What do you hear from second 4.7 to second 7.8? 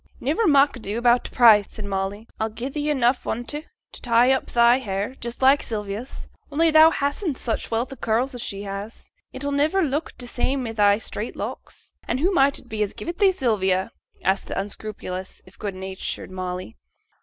hair, just like Sylvia's. Only thou hastn't such